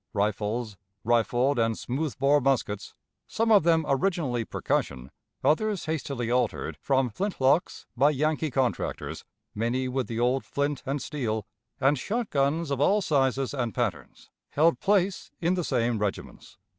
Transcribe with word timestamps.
Rifles, 0.13 0.77
rifled 1.03 1.59
and 1.59 1.77
smooth 1.77 2.17
bore 2.17 2.41
muskets 2.41 2.95
some 3.27 3.51
of 3.51 3.61
them 3.61 3.85
originally 3.87 4.43
percussion, 4.43 5.11
others 5.43 5.85
hastily 5.85 6.31
altered 6.31 6.75
from 6.81 7.07
flint 7.11 7.39
locks 7.39 7.85
by 7.95 8.09
Yankee 8.09 8.49
contractors, 8.49 9.25
many 9.53 9.87
with 9.87 10.07
the 10.07 10.19
old 10.19 10.43
flint 10.43 10.81
and 10.87 10.99
steel 11.03 11.45
and 11.79 11.99
shot 11.99 12.31
guns 12.31 12.71
of 12.71 12.81
all 12.81 13.03
sizes 13.03 13.53
and 13.53 13.75
patterns, 13.75 14.31
held 14.49 14.79
place 14.79 15.29
in 15.39 15.53
the 15.53 15.63
same 15.63 15.99
regiments. 15.99 16.57